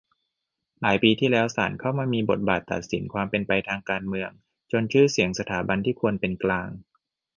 [0.81, 4.31] หลายปีที่แล้ว ศาลเข้ามามีบทบาทตัดสินความเป็นไปทางการเมือง
[4.71, 6.69] จนชื่อเสียงสถาบันที่ควรเป็นกลาง